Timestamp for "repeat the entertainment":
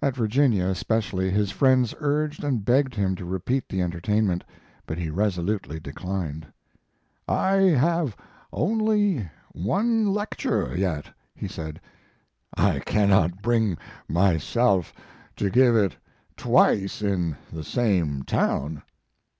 3.24-4.44